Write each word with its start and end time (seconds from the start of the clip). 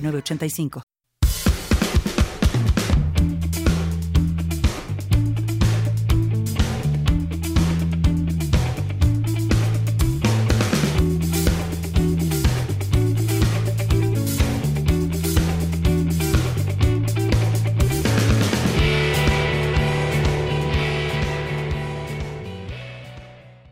8985. 0.00 0.82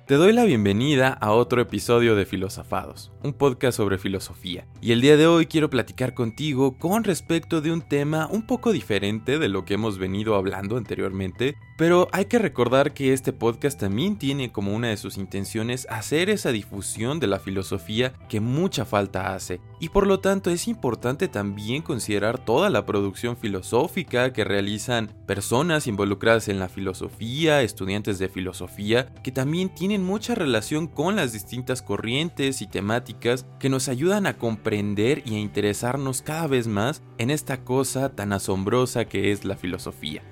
Te 0.06 0.14
doy 0.14 0.32
la 0.32 0.44
bienvenida 0.44 1.08
a 1.08 1.32
otro 1.32 1.60
episodio 1.60 2.14
de 2.14 2.26
Filosofados, 2.26 3.10
un 3.24 3.32
podcast 3.32 3.76
sobre 3.76 3.98
filosofía. 3.98 4.64
Y 4.80 4.92
el 4.92 5.00
día 5.00 5.16
de 5.16 5.26
hoy 5.26 5.46
quiero 5.46 5.68
platicar 5.68 6.14
contigo 6.14 6.78
con 6.78 7.02
respecto 7.02 7.60
de 7.60 7.72
un 7.72 7.82
tema 7.82 8.28
un 8.30 8.46
poco 8.46 8.70
diferente 8.70 9.40
de 9.40 9.48
lo 9.48 9.64
que 9.64 9.74
hemos 9.74 9.98
venido 9.98 10.36
hablando 10.36 10.76
anteriormente, 10.76 11.56
pero 11.76 12.06
hay 12.12 12.26
que 12.26 12.38
recordar 12.38 12.94
que 12.94 13.12
este 13.12 13.32
podcast 13.32 13.80
también 13.80 14.16
tiene 14.16 14.52
como 14.52 14.76
una 14.76 14.90
de 14.90 14.96
sus 14.96 15.18
intenciones 15.18 15.88
hacer 15.90 16.30
esa 16.30 16.52
difusión 16.52 17.18
de 17.18 17.26
la 17.26 17.40
filosofía 17.40 18.12
que 18.28 18.38
mucha 18.38 18.84
falta 18.84 19.34
hace. 19.34 19.60
Y 19.78 19.90
por 19.90 20.06
lo 20.06 20.20
tanto 20.20 20.50
es 20.50 20.68
importante 20.68 21.28
también 21.28 21.82
considerar 21.82 22.38
toda 22.38 22.70
la 22.70 22.86
producción 22.86 23.36
filosófica 23.36 24.32
que 24.32 24.42
realizan 24.42 25.12
personas 25.26 25.86
involucradas 25.86 26.48
en 26.48 26.58
la 26.58 26.70
filosofía, 26.70 27.60
estudiantes 27.60 28.18
de 28.18 28.30
filosofía, 28.30 29.12
que 29.22 29.32
también 29.32 29.68
tienen 29.68 30.02
mucha 30.02 30.34
relación 30.34 30.86
con 30.86 31.14
las 31.14 31.32
distintas 31.32 31.82
corrientes 31.82 32.62
y 32.62 32.66
temáticas 32.66 33.44
que 33.58 33.68
nos 33.68 33.88
ayudan 33.88 34.26
a 34.26 34.38
comprender 34.38 35.22
y 35.26 35.34
a 35.34 35.40
interesarnos 35.40 36.22
cada 36.22 36.46
vez 36.46 36.66
más 36.68 37.02
en 37.18 37.30
esta 37.30 37.62
cosa 37.62 38.08
tan 38.14 38.32
asombrosa 38.32 39.04
que 39.04 39.30
es 39.30 39.44
la 39.44 39.56
filosofía. 39.56 40.22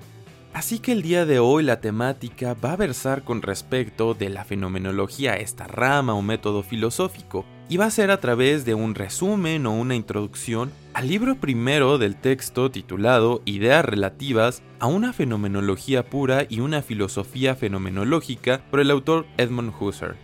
Así 0.55 0.79
que 0.79 0.93
el 0.93 1.01
día 1.01 1.25
de 1.25 1.37
hoy 1.37 1.63
la 1.63 1.81
temática 1.81 2.53
va 2.53 2.71
a 2.71 2.77
versar 2.77 3.23
con 3.23 3.41
respecto 3.41 4.13
de 4.13 4.29
la 4.29 4.45
fenomenología, 4.45 5.35
esta 5.35 5.67
rama 5.67 6.13
o 6.13 6.21
método 6.21 6.63
filosófico, 6.63 7.45
y 7.67 7.77
va 7.77 7.85
a 7.85 7.91
ser 7.91 8.11
a 8.11 8.19
través 8.19 8.65
de 8.65 8.75
un 8.75 8.95
resumen 8.95 9.65
o 9.65 9.73
una 9.73 9.95
introducción 9.95 10.71
al 10.93 11.07
libro 11.07 11.35
primero 11.35 11.97
del 11.97 12.15
texto 12.15 12.71
titulado 12.71 13.41
Ideas 13.45 13.83
relativas 13.83 14.61
a 14.79 14.87
una 14.87 15.13
fenomenología 15.13 16.05
pura 16.05 16.45
y 16.47 16.59
una 16.59 16.81
filosofía 16.81 17.55
fenomenológica 17.55 18.61
por 18.69 18.79
el 18.79 18.91
autor 18.91 19.25
Edmund 19.37 19.73
Husserl. 19.79 20.15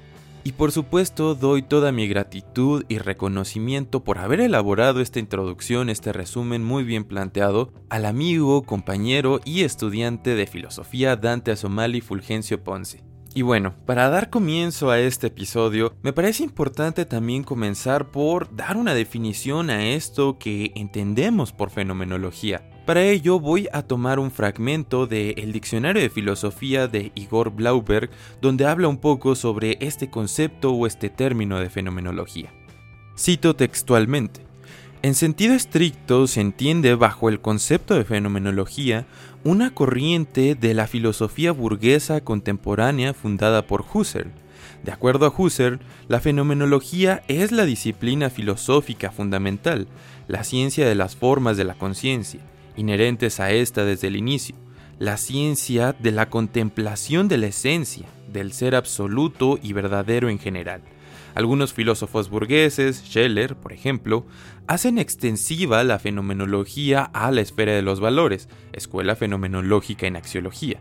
Y 0.44 0.54
por 0.54 0.72
supuesto 0.72 1.36
doy 1.36 1.62
toda 1.62 1.92
mi 1.92 2.08
gratitud 2.08 2.84
y 2.88 2.98
reconocimiento 2.98 4.04
por 4.04 4.18
haber 4.18 4.40
elaborado 4.40 5.00
esta 5.00 5.20
introducción, 5.20 5.90
este 5.90 6.14
resumen 6.14 6.64
muy 6.64 6.84
bien 6.84 7.04
planteado, 7.04 7.74
al 7.90 8.06
amigo, 8.06 8.64
compañero 8.64 9.40
y 9.46 9.62
estudiante 9.62 10.36
de 10.36 10.48
filosofía 10.48 11.16
Dante 11.16 11.52
Asomali 11.52 12.02
Fulgencio 12.02 12.64
Ponce. 12.64 13.11
Y 13.34 13.44
bueno, 13.44 13.74
para 13.86 14.10
dar 14.10 14.30
comienzo 14.30 14.90
a 14.90 15.00
este 15.00 15.28
episodio, 15.28 15.94
me 16.02 16.12
parece 16.12 16.44
importante 16.44 17.06
también 17.06 17.44
comenzar 17.44 18.12
por 18.12 18.54
dar 18.54 18.76
una 18.76 18.94
definición 18.94 19.70
a 19.70 19.86
esto 19.86 20.38
que 20.38 20.74
entendemos 20.76 21.54
por 21.54 21.70
fenomenología. 21.70 22.70
Para 22.86 23.04
ello 23.04 23.40
voy 23.40 23.70
a 23.72 23.84
tomar 23.84 24.20
un 24.20 24.32
fragmento 24.32 25.08
del 25.08 25.54
Diccionario 25.54 26.02
de 26.02 26.10
Filosofía 26.10 26.90
de 26.90 27.14
Igor 27.16 27.52
Blauberg, 27.52 28.10
donde 28.42 28.66
habla 28.66 28.90
un 28.90 28.98
poco 28.98 29.36
sobre 29.36 29.78
este 29.80 30.10
concepto 30.10 30.74
o 30.74 30.86
este 30.86 31.10
término 31.10 31.60
de 31.60 31.70
fenomenología. 31.70 32.52
Cito 33.18 33.56
textualmente. 33.56 34.51
En 35.04 35.16
sentido 35.16 35.56
estricto 35.56 36.28
se 36.28 36.42
entiende 36.42 36.94
bajo 36.94 37.28
el 37.28 37.42
concepto 37.42 37.96
de 37.96 38.04
fenomenología 38.04 39.08
una 39.44 39.74
corriente 39.74 40.54
de 40.54 40.76
la 40.76 40.86
filosofía 40.86 41.52
burguesa 41.52 42.22
contemporánea 42.22 43.16
fundada 43.16 43.66
por 43.66 43.84
Husserl. 43.92 44.30
De 44.84 44.92
acuerdo 44.92 45.26
a 45.26 45.34
Husserl, 45.36 45.80
la 46.08 46.20
fenomenología 46.20 47.24
es 47.28 47.52
la 47.52 47.66
disciplina 47.66 48.30
filosófica 48.30 49.10
fundamental, 49.10 49.88
la 50.28 50.44
ciencia 50.44 50.88
de 50.88 50.94
las 50.94 51.16
formas 51.16 51.58
de 51.58 51.64
la 51.64 51.74
conciencia, 51.74 52.42
inherentes 52.78 53.40
a 53.40 53.50
esta 53.50 53.84
desde 53.84 54.06
el 54.06 54.16
inicio, 54.16 54.56
la 55.00 55.18
ciencia 55.18 55.96
de 55.98 56.12
la 56.12 56.30
contemplación 56.30 57.28
de 57.28 57.40
la 57.40 57.48
esencia, 57.48 58.06
del 58.32 58.54
ser 58.54 58.76
absoluto 58.76 59.58
y 59.64 59.74
verdadero 59.74 60.30
en 60.30 60.38
general 60.38 60.84
algunos 61.36 61.74
filósofos 61.74 62.30
burgueses, 62.30 63.04
Scheller, 63.06 63.56
por 63.56 63.74
ejemplo, 63.74 64.26
hacen 64.68 64.98
extensiva 64.98 65.84
la 65.84 66.00
fenomenología 66.00 67.04
a 67.04 67.32
la 67.32 67.42
esfera 67.42 67.74
de 67.74 67.82
los 67.82 68.00
valores, 68.00 68.50
escuela 68.74 69.16
fenomenológica 69.16 70.08
en 70.08 70.16
axiología. 70.16 70.80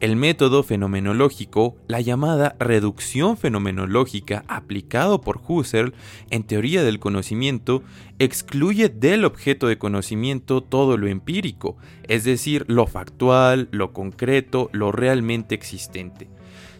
El 0.00 0.14
método 0.14 0.62
fenomenológico, 0.62 1.76
la 1.88 2.00
llamada 2.00 2.54
reducción 2.60 3.36
fenomenológica 3.36 4.44
aplicado 4.46 5.20
por 5.20 5.40
Husserl 5.44 5.92
en 6.30 6.44
teoría 6.44 6.84
del 6.84 7.00
conocimiento, 7.00 7.82
excluye 8.20 8.90
del 8.90 9.24
objeto 9.24 9.66
de 9.66 9.78
conocimiento 9.78 10.62
todo 10.62 10.96
lo 10.96 11.08
empírico, 11.08 11.76
es 12.04 12.22
decir, 12.22 12.64
lo 12.68 12.86
factual, 12.86 13.68
lo 13.72 13.92
concreto, 13.92 14.70
lo 14.72 14.92
realmente 14.92 15.56
existente 15.56 16.28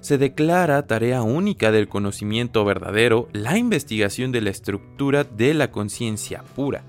se 0.01 0.19
declara 0.19 0.87
tarea 0.87 1.23
única 1.23 1.71
del 1.73 1.89
conocimiento 1.89 2.65
verdadero 2.65 3.29
la 3.33 3.59
investigación 3.59 4.33
de 4.33 4.41
la 4.41 4.51
estructura 4.51 5.25
de 5.25 5.55
la 5.55 5.71
conciencia 5.71 6.43
pura, 6.55 6.83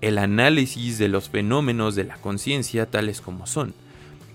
el 0.00 0.18
análisis 0.18 0.98
de 0.98 1.08
los 1.08 1.28
fenómenos 1.28 1.94
de 1.94 2.04
la 2.04 2.16
conciencia 2.16 2.86
tales 2.86 3.20
como 3.20 3.46
son. 3.46 3.74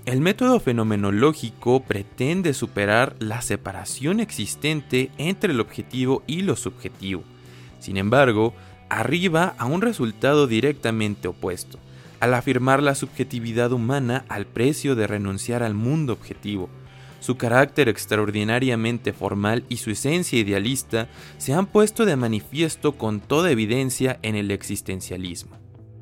El 0.05 0.21
método 0.21 0.59
fenomenológico 0.59 1.81
pretende 1.81 2.53
superar 2.53 3.15
la 3.19 3.41
separación 3.41 4.19
existente 4.19 5.09
entre 5.17 5.51
el 5.51 5.59
objetivo 5.59 6.23
y 6.27 6.43
lo 6.43 6.55
subjetivo. 6.55 7.23
Sin 7.79 7.97
embargo, 7.97 8.53
arriba 8.89 9.55
a 9.57 9.65
un 9.65 9.81
resultado 9.81 10.45
directamente 10.45 11.27
opuesto, 11.27 11.79
al 12.19 12.35
afirmar 12.35 12.83
la 12.83 12.93
subjetividad 12.93 13.71
humana 13.71 14.25
al 14.29 14.45
precio 14.45 14.95
de 14.95 15.07
renunciar 15.07 15.63
al 15.63 15.73
mundo 15.73 16.13
objetivo, 16.13 16.69
su 17.25 17.37
carácter 17.37 17.89
extraordinariamente 17.89 19.11
formal 19.11 19.65
y 19.67 19.77
su 19.77 19.89
esencia 19.89 20.37
idealista 20.37 21.09
se 21.37 21.53
han 21.53 21.65
puesto 21.65 22.05
de 22.05 22.15
manifiesto 22.15 22.93
con 22.97 23.19
toda 23.19 23.49
evidencia 23.49 24.19
en 24.21 24.35
el 24.35 24.51
existencialismo. 24.51 25.57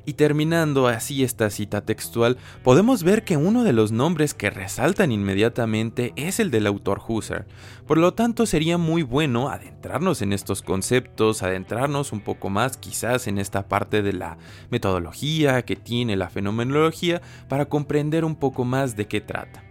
Y 0.05 0.13
terminando 0.13 0.87
así 0.87 1.23
esta 1.23 1.49
cita 1.49 1.85
textual, 1.85 2.37
podemos 2.61 3.03
ver 3.03 3.23
que 3.23 3.37
uno 3.37 3.63
de 3.63 3.71
los 3.71 3.93
nombres 3.93 4.33
que 4.33 4.49
resaltan 4.49 5.13
inmediatamente 5.13 6.11
es 6.17 6.41
el 6.41 6.51
del 6.51 6.67
autor 6.67 7.01
Husserl. 7.07 7.45
Por 7.87 7.97
lo 7.97 8.13
tanto, 8.13 8.45
sería 8.45 8.77
muy 8.77 9.01
bueno 9.01 9.47
adentrarnos 9.47 10.21
en 10.21 10.33
estos 10.33 10.61
conceptos, 10.61 11.41
adentrarnos 11.41 12.11
un 12.11 12.19
poco 12.19 12.49
más 12.49 12.75
quizás 12.75 13.27
en 13.27 13.37
esta 13.37 13.69
parte 13.69 14.01
de 14.01 14.11
la 14.11 14.37
metodología 14.69 15.63
que 15.63 15.77
tiene 15.77 16.17
la 16.17 16.29
fenomenología 16.29 17.21
para 17.47 17.67
comprender 17.67 18.25
un 18.25 18.35
poco 18.35 18.65
más 18.65 18.97
de 18.97 19.07
qué 19.07 19.21
trata. 19.21 19.63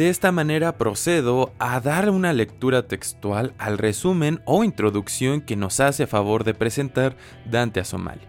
De 0.00 0.08
esta 0.08 0.32
manera 0.32 0.78
procedo 0.78 1.52
a 1.58 1.78
dar 1.78 2.08
una 2.08 2.32
lectura 2.32 2.88
textual 2.88 3.52
al 3.58 3.76
resumen 3.76 4.40
o 4.46 4.64
introducción 4.64 5.42
que 5.42 5.56
nos 5.56 5.78
hace 5.78 6.06
favor 6.06 6.42
de 6.44 6.54
presentar 6.54 7.18
Dante 7.44 7.80
a 7.80 7.84
Somalia. 7.84 8.26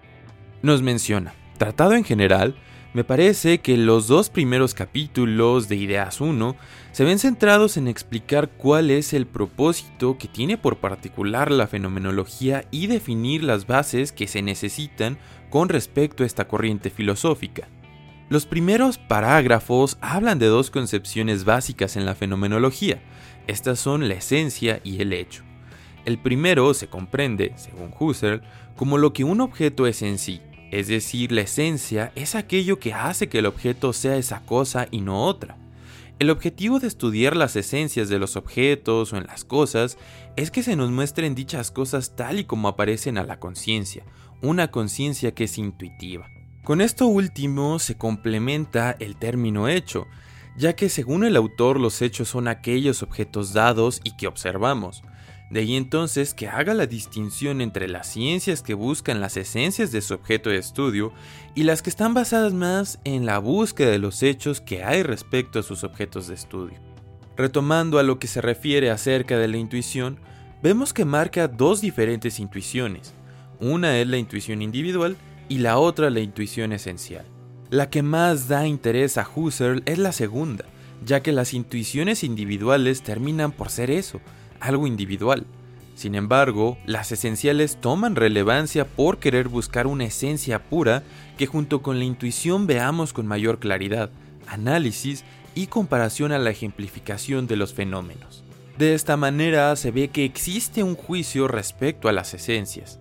Nos 0.61 0.81
menciona, 0.81 1.33
tratado 1.57 1.93
en 1.93 2.03
general, 2.03 2.57
me 2.93 3.05
parece 3.05 3.59
que 3.59 3.77
los 3.77 4.07
dos 4.07 4.29
primeros 4.29 4.73
capítulos 4.73 5.69
de 5.69 5.77
Ideas 5.77 6.19
1 6.19 6.57
se 6.91 7.05
ven 7.05 7.19
centrados 7.19 7.77
en 7.77 7.87
explicar 7.87 8.49
cuál 8.49 8.91
es 8.91 9.13
el 9.13 9.25
propósito 9.25 10.17
que 10.17 10.27
tiene 10.27 10.57
por 10.57 10.79
particular 10.79 11.51
la 11.51 11.67
fenomenología 11.67 12.65
y 12.69 12.87
definir 12.87 13.45
las 13.45 13.65
bases 13.65 14.11
que 14.11 14.27
se 14.27 14.41
necesitan 14.41 15.19
con 15.49 15.69
respecto 15.69 16.23
a 16.23 16.25
esta 16.25 16.49
corriente 16.49 16.89
filosófica. 16.89 17.69
Los 18.31 18.45
primeros 18.45 18.97
parágrafos 18.97 19.97
hablan 19.99 20.39
de 20.39 20.45
dos 20.45 20.71
concepciones 20.71 21.43
básicas 21.43 21.97
en 21.97 22.05
la 22.05 22.15
fenomenología. 22.15 23.01
Estas 23.45 23.77
son 23.77 24.07
la 24.07 24.13
esencia 24.13 24.79
y 24.85 25.01
el 25.01 25.11
hecho. 25.11 25.43
El 26.05 26.17
primero 26.17 26.73
se 26.73 26.87
comprende, 26.87 27.51
según 27.57 27.93
Husserl, 27.99 28.41
como 28.77 28.97
lo 28.97 29.11
que 29.11 29.25
un 29.25 29.41
objeto 29.41 29.85
es 29.85 30.01
en 30.01 30.17
sí, 30.17 30.39
Es 30.71 30.87
decir, 30.87 31.33
la 31.33 31.41
esencia 31.41 32.13
es 32.15 32.33
aquello 32.33 32.79
que 32.79 32.93
hace 32.93 33.27
que 33.27 33.39
el 33.39 33.47
objeto 33.47 33.91
sea 33.91 34.15
esa 34.15 34.39
cosa 34.45 34.87
y 34.91 35.01
no 35.01 35.25
otra. 35.25 35.57
El 36.17 36.29
objetivo 36.29 36.79
de 36.79 36.87
estudiar 36.87 37.35
las 37.35 37.57
esencias 37.57 38.07
de 38.07 38.17
los 38.17 38.37
objetos 38.37 39.11
o 39.11 39.17
en 39.17 39.27
las 39.27 39.43
cosas 39.43 39.97
es 40.37 40.51
que 40.51 40.63
se 40.63 40.77
nos 40.77 40.89
muestren 40.89 41.35
dichas 41.35 41.69
cosas 41.69 42.15
tal 42.15 42.39
y 42.39 42.45
como 42.45 42.69
aparecen 42.69 43.17
a 43.17 43.25
la 43.25 43.41
conciencia, 43.41 44.05
una 44.41 44.71
conciencia 44.71 45.33
que 45.33 45.43
es 45.43 45.57
intuitiva. 45.57 46.29
Con 46.63 46.79
esto 46.79 47.07
último 47.07 47.79
se 47.79 47.97
complementa 47.97 48.95
el 48.99 49.15
término 49.15 49.67
hecho, 49.67 50.07
ya 50.55 50.73
que 50.73 50.89
según 50.89 51.23
el 51.23 51.35
autor 51.35 51.79
los 51.79 52.03
hechos 52.03 52.29
son 52.29 52.47
aquellos 52.47 53.01
objetos 53.01 53.53
dados 53.53 53.99
y 54.03 54.15
que 54.15 54.27
observamos. 54.27 55.01
De 55.49 55.61
ahí 55.61 55.75
entonces 55.75 56.35
que 56.35 56.47
haga 56.47 56.75
la 56.75 56.85
distinción 56.85 57.61
entre 57.61 57.87
las 57.87 58.07
ciencias 58.07 58.61
que 58.61 58.75
buscan 58.75 59.19
las 59.19 59.37
esencias 59.37 59.91
de 59.91 60.01
su 60.01 60.13
objeto 60.13 60.51
de 60.51 60.57
estudio 60.57 61.11
y 61.55 61.63
las 61.63 61.81
que 61.81 61.89
están 61.89 62.13
basadas 62.13 62.53
más 62.53 62.99
en 63.05 63.25
la 63.25 63.39
búsqueda 63.39 63.89
de 63.89 63.99
los 63.99 64.21
hechos 64.21 64.61
que 64.61 64.83
hay 64.83 65.01
respecto 65.01 65.59
a 65.59 65.63
sus 65.63 65.83
objetos 65.83 66.27
de 66.27 66.35
estudio. 66.35 66.77
Retomando 67.35 67.97
a 67.97 68.03
lo 68.03 68.19
que 68.19 68.27
se 68.27 68.39
refiere 68.39 68.91
acerca 68.91 69.39
de 69.39 69.47
la 69.47 69.57
intuición, 69.57 70.19
vemos 70.61 70.93
que 70.93 71.05
marca 71.05 71.47
dos 71.47 71.81
diferentes 71.81 72.39
intuiciones. 72.39 73.15
Una 73.59 73.97
es 73.97 74.07
la 74.07 74.17
intuición 74.17 74.61
individual 74.61 75.17
y 75.51 75.57
la 75.57 75.79
otra 75.79 76.09
la 76.09 76.21
intuición 76.21 76.71
esencial. 76.71 77.25
La 77.69 77.89
que 77.89 78.03
más 78.03 78.47
da 78.47 78.65
interés 78.67 79.17
a 79.17 79.27
Husserl 79.35 79.83
es 79.85 79.97
la 79.97 80.13
segunda, 80.13 80.63
ya 81.05 81.21
que 81.21 81.33
las 81.33 81.53
intuiciones 81.53 82.23
individuales 82.23 83.01
terminan 83.03 83.51
por 83.51 83.69
ser 83.69 83.91
eso, 83.91 84.21
algo 84.61 84.87
individual. 84.87 85.45
Sin 85.93 86.15
embargo, 86.15 86.77
las 86.85 87.11
esenciales 87.11 87.81
toman 87.81 88.15
relevancia 88.15 88.87
por 88.87 89.17
querer 89.17 89.49
buscar 89.49 89.87
una 89.87 90.05
esencia 90.05 90.63
pura 90.63 91.03
que 91.37 91.47
junto 91.47 91.81
con 91.81 91.99
la 91.99 92.05
intuición 92.05 92.65
veamos 92.65 93.11
con 93.11 93.27
mayor 93.27 93.59
claridad, 93.59 94.09
análisis 94.47 95.25
y 95.53 95.67
comparación 95.67 96.31
a 96.31 96.39
la 96.39 96.51
ejemplificación 96.51 97.45
de 97.47 97.57
los 97.57 97.73
fenómenos. 97.73 98.45
De 98.77 98.93
esta 98.93 99.17
manera 99.17 99.75
se 99.75 99.91
ve 99.91 100.07
que 100.07 100.23
existe 100.23 100.81
un 100.81 100.95
juicio 100.95 101.49
respecto 101.49 102.07
a 102.07 102.13
las 102.13 102.33
esencias, 102.33 103.00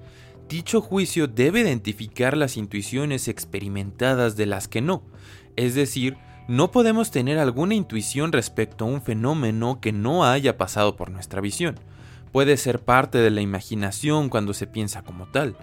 Dicho 0.50 0.80
juicio 0.80 1.28
debe 1.28 1.60
identificar 1.60 2.36
las 2.36 2.56
intuiciones 2.56 3.28
experimentadas 3.28 4.34
de 4.34 4.46
las 4.46 4.66
que 4.66 4.80
no, 4.80 5.04
es 5.54 5.76
decir, 5.76 6.16
no 6.48 6.72
podemos 6.72 7.12
tener 7.12 7.38
alguna 7.38 7.76
intuición 7.76 8.32
respecto 8.32 8.84
a 8.84 8.88
un 8.88 9.00
fenómeno 9.00 9.80
que 9.80 9.92
no 9.92 10.24
haya 10.24 10.58
pasado 10.58 10.96
por 10.96 11.12
nuestra 11.12 11.40
visión. 11.40 11.78
Puede 12.32 12.56
ser 12.56 12.80
parte 12.80 13.18
de 13.18 13.30
la 13.30 13.42
imaginación 13.42 14.28
cuando 14.28 14.52
se 14.52 14.66
piensa 14.66 15.02
como 15.02 15.28
tal, 15.28 15.54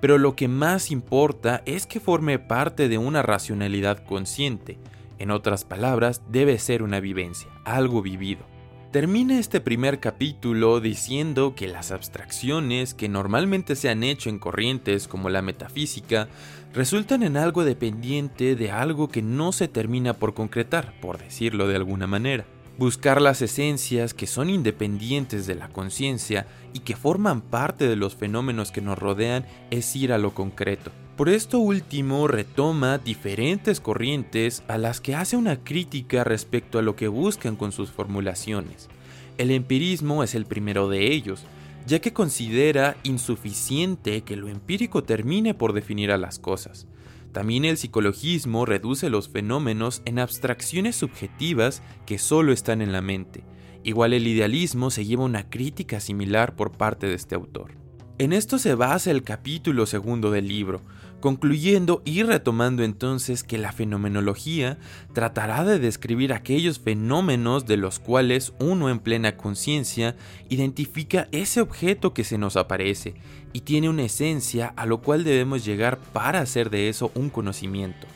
pero 0.00 0.16
lo 0.16 0.36
que 0.36 0.46
más 0.46 0.92
importa 0.92 1.62
es 1.66 1.88
que 1.88 1.98
forme 1.98 2.38
parte 2.38 2.88
de 2.88 2.98
una 2.98 3.22
racionalidad 3.22 4.04
consciente. 4.04 4.78
En 5.18 5.32
otras 5.32 5.64
palabras, 5.64 6.22
debe 6.30 6.60
ser 6.60 6.84
una 6.84 7.00
vivencia, 7.00 7.48
algo 7.64 8.00
vivido. 8.00 8.46
Termina 8.92 9.38
este 9.38 9.60
primer 9.60 9.98
capítulo 9.98 10.80
diciendo 10.80 11.54
que 11.54 11.66
las 11.66 11.90
abstracciones 11.90 12.94
que 12.94 13.08
normalmente 13.08 13.74
se 13.74 13.90
han 13.90 14.04
hecho 14.04 14.30
en 14.30 14.38
corrientes 14.38 15.08
como 15.08 15.28
la 15.28 15.42
metafísica 15.42 16.28
resultan 16.72 17.22
en 17.22 17.36
algo 17.36 17.64
dependiente 17.64 18.54
de 18.54 18.70
algo 18.70 19.08
que 19.08 19.22
no 19.22 19.52
se 19.52 19.66
termina 19.66 20.14
por 20.14 20.34
concretar, 20.34 20.94
por 21.00 21.18
decirlo 21.18 21.66
de 21.66 21.76
alguna 21.76 22.06
manera. 22.06 22.46
Buscar 22.78 23.20
las 23.20 23.42
esencias 23.42 24.14
que 24.14 24.26
son 24.26 24.50
independientes 24.50 25.46
de 25.46 25.56
la 25.56 25.68
conciencia 25.68 26.46
y 26.76 26.80
que 26.80 26.94
forman 26.94 27.40
parte 27.40 27.88
de 27.88 27.96
los 27.96 28.16
fenómenos 28.16 28.70
que 28.70 28.82
nos 28.82 28.98
rodean 28.98 29.46
es 29.70 29.96
ir 29.96 30.12
a 30.12 30.18
lo 30.18 30.34
concreto. 30.34 30.92
Por 31.16 31.30
esto 31.30 31.58
último 31.58 32.28
retoma 32.28 32.98
diferentes 32.98 33.80
corrientes 33.80 34.62
a 34.68 34.76
las 34.76 35.00
que 35.00 35.14
hace 35.14 35.38
una 35.38 35.64
crítica 35.64 36.22
respecto 36.22 36.78
a 36.78 36.82
lo 36.82 36.94
que 36.94 37.08
buscan 37.08 37.56
con 37.56 37.72
sus 37.72 37.90
formulaciones. 37.90 38.90
El 39.38 39.52
empirismo 39.52 40.22
es 40.22 40.34
el 40.34 40.44
primero 40.44 40.90
de 40.90 41.14
ellos, 41.14 41.46
ya 41.86 42.00
que 42.00 42.12
considera 42.12 42.98
insuficiente 43.04 44.20
que 44.20 44.36
lo 44.36 44.48
empírico 44.48 45.02
termine 45.02 45.54
por 45.54 45.72
definir 45.72 46.10
a 46.10 46.18
las 46.18 46.38
cosas. 46.38 46.86
También 47.32 47.64
el 47.64 47.78
psicologismo 47.78 48.66
reduce 48.66 49.08
los 49.08 49.30
fenómenos 49.30 50.02
en 50.04 50.18
abstracciones 50.18 50.96
subjetivas 50.96 51.80
que 52.04 52.18
solo 52.18 52.52
están 52.52 52.82
en 52.82 52.92
la 52.92 53.00
mente. 53.00 53.44
Igual 53.86 54.14
el 54.14 54.26
idealismo 54.26 54.90
se 54.90 55.04
lleva 55.04 55.22
una 55.22 55.48
crítica 55.48 56.00
similar 56.00 56.56
por 56.56 56.72
parte 56.72 57.06
de 57.06 57.14
este 57.14 57.36
autor. 57.36 57.70
En 58.18 58.32
esto 58.32 58.58
se 58.58 58.74
basa 58.74 59.12
el 59.12 59.22
capítulo 59.22 59.86
segundo 59.86 60.32
del 60.32 60.48
libro, 60.48 60.82
concluyendo 61.20 62.02
y 62.04 62.24
retomando 62.24 62.82
entonces 62.82 63.44
que 63.44 63.58
la 63.58 63.70
fenomenología 63.70 64.76
tratará 65.12 65.62
de 65.62 65.78
describir 65.78 66.32
aquellos 66.32 66.80
fenómenos 66.80 67.64
de 67.64 67.76
los 67.76 68.00
cuales 68.00 68.54
uno 68.58 68.90
en 68.90 68.98
plena 68.98 69.36
conciencia 69.36 70.16
identifica 70.48 71.28
ese 71.30 71.60
objeto 71.60 72.12
que 72.12 72.24
se 72.24 72.38
nos 72.38 72.56
aparece 72.56 73.14
y 73.52 73.60
tiene 73.60 73.88
una 73.88 74.02
esencia 74.02 74.74
a 74.74 74.84
lo 74.84 75.00
cual 75.00 75.22
debemos 75.22 75.64
llegar 75.64 75.98
para 76.12 76.40
hacer 76.40 76.70
de 76.70 76.88
eso 76.88 77.12
un 77.14 77.30
conocimiento. 77.30 78.08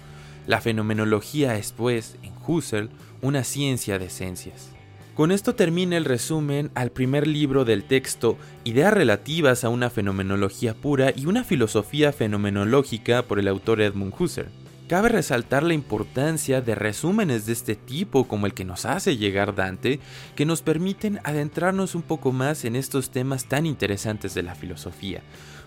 La 0.48 0.60
fenomenología 0.60 1.56
es 1.56 1.70
pues, 1.70 2.16
en 2.24 2.32
Husserl, 2.44 2.90
una 3.22 3.44
ciencia 3.44 4.00
de 4.00 4.06
esencias. 4.06 4.72
Con 5.14 5.32
esto 5.32 5.54
termina 5.54 5.96
el 5.96 6.04
resumen 6.04 6.70
al 6.74 6.92
primer 6.92 7.26
libro 7.26 7.64
del 7.64 7.84
texto, 7.84 8.38
Ideas 8.64 8.94
relativas 8.94 9.64
a 9.64 9.68
una 9.68 9.90
fenomenología 9.90 10.74
pura 10.74 11.12
y 11.14 11.26
una 11.26 11.44
filosofía 11.44 12.12
fenomenológica 12.12 13.22
por 13.22 13.38
el 13.38 13.48
autor 13.48 13.80
Edmund 13.80 14.14
Husserl. 14.18 14.48
Cabe 14.88 15.08
resaltar 15.08 15.62
la 15.62 15.74
importancia 15.74 16.60
de 16.60 16.74
resúmenes 16.74 17.46
de 17.46 17.52
este 17.52 17.76
tipo 17.76 18.26
como 18.26 18.46
el 18.46 18.54
que 18.54 18.64
nos 18.64 18.86
hace 18.86 19.16
llegar 19.16 19.54
Dante, 19.54 20.00
que 20.34 20.46
nos 20.46 20.62
permiten 20.62 21.20
adentrarnos 21.22 21.94
un 21.94 22.02
poco 22.02 22.32
más 22.32 22.64
en 22.64 22.74
estos 22.74 23.10
temas 23.10 23.44
tan 23.44 23.66
interesantes 23.66 24.34
de 24.34 24.42
la 24.42 24.54
filosofía. 24.54 25.22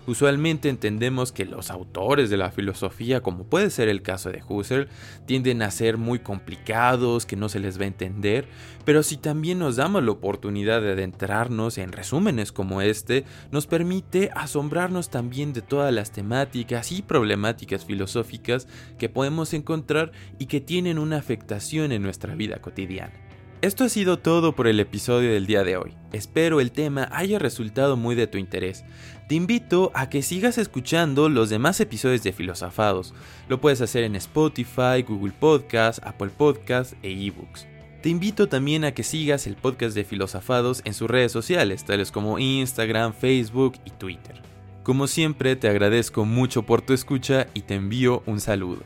Usualmente 0.06 0.68
entendemos 0.68 1.32
que 1.32 1.46
los 1.46 1.70
autores 1.70 2.28
de 2.28 2.36
la 2.36 2.50
filosofía, 2.50 3.22
como 3.22 3.44
puede 3.44 3.70
ser 3.70 3.88
el 3.88 4.02
caso 4.02 4.30
de 4.30 4.42
Husserl, 4.46 4.88
tienden 5.24 5.62
a 5.62 5.70
ser 5.70 5.96
muy 5.96 6.18
complicados, 6.18 7.24
que 7.24 7.36
no 7.36 7.48
se 7.48 7.58
les 7.58 7.78
va 7.78 7.84
a 7.84 7.88
entender, 7.88 8.46
pero 8.84 9.02
si 9.02 9.16
también 9.16 9.58
nos 9.58 9.76
damos 9.76 10.02
la 10.02 10.10
oportunidad 10.10 10.82
de 10.82 10.92
adentrarnos 10.92 11.78
en 11.78 11.92
resúmenes 11.92 12.52
como 12.52 12.82
este, 12.82 13.24
nos 13.50 13.66
permite 13.66 14.30
asombrarnos 14.34 15.08
también 15.08 15.54
de 15.54 15.62
todas 15.62 15.92
las 15.92 16.12
temáticas 16.12 16.92
y 16.92 17.00
problemáticas 17.00 17.86
filosóficas 17.86 18.68
que 18.98 19.08
podemos 19.08 19.54
encontrar 19.54 20.12
y 20.38 20.46
que 20.46 20.60
tienen 20.60 20.98
una 20.98 21.16
afectación 21.16 21.92
en 21.92 22.02
nuestra 22.02 22.34
vida 22.34 22.58
cotidiana. 22.60 23.23
Esto 23.64 23.84
ha 23.84 23.88
sido 23.88 24.18
todo 24.18 24.54
por 24.54 24.66
el 24.66 24.78
episodio 24.78 25.32
del 25.32 25.46
día 25.46 25.64
de 25.64 25.78
hoy. 25.78 25.94
Espero 26.12 26.60
el 26.60 26.70
tema 26.70 27.08
haya 27.10 27.38
resultado 27.38 27.96
muy 27.96 28.14
de 28.14 28.26
tu 28.26 28.36
interés. 28.36 28.84
Te 29.26 29.36
invito 29.36 29.90
a 29.94 30.10
que 30.10 30.20
sigas 30.20 30.58
escuchando 30.58 31.30
los 31.30 31.48
demás 31.48 31.80
episodios 31.80 32.22
de 32.22 32.34
Filosofados. 32.34 33.14
Lo 33.48 33.62
puedes 33.62 33.80
hacer 33.80 34.04
en 34.04 34.16
Spotify, 34.16 35.00
Google 35.08 35.32
Podcast, 35.32 35.98
Apple 36.04 36.28
Podcast 36.28 36.92
e 37.02 37.10
eBooks. 37.10 37.66
Te 38.02 38.10
invito 38.10 38.50
también 38.50 38.84
a 38.84 38.92
que 38.92 39.02
sigas 39.02 39.46
el 39.46 39.56
podcast 39.56 39.94
de 39.94 40.04
Filosofados 40.04 40.82
en 40.84 40.92
sus 40.92 41.08
redes 41.08 41.32
sociales, 41.32 41.86
tales 41.86 42.12
como 42.12 42.38
Instagram, 42.38 43.14
Facebook 43.14 43.78
y 43.86 43.92
Twitter. 43.92 44.42
Como 44.82 45.06
siempre, 45.06 45.56
te 45.56 45.68
agradezco 45.68 46.26
mucho 46.26 46.64
por 46.64 46.82
tu 46.82 46.92
escucha 46.92 47.46
y 47.54 47.62
te 47.62 47.76
envío 47.76 48.22
un 48.26 48.40
saludo. 48.40 48.82